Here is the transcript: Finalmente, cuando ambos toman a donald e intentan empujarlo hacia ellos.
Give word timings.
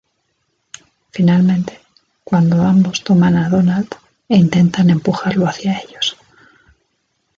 Finalmente, 1.11 1.79
cuando 2.23 2.63
ambos 2.63 3.03
toman 3.03 3.35
a 3.37 3.49
donald 3.49 3.87
e 4.29 4.35
intentan 4.35 4.89
empujarlo 4.89 5.45
hacia 5.45 5.77
ellos. 5.79 6.17